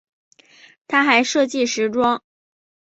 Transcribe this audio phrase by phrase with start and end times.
[0.87, 2.23] 她还设计时装。